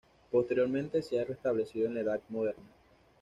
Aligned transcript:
Posteriormente, 0.31 1.03
se 1.03 1.19
ha 1.19 1.23
restablecido 1.25 1.85
en 1.85 1.93
la 1.93 1.99
Edad 1.99 2.21
Moderna. 2.29 2.65